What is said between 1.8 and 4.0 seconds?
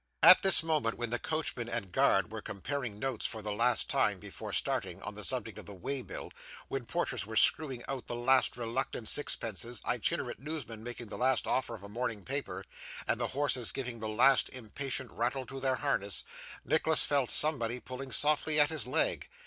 guard were comparing notes for the last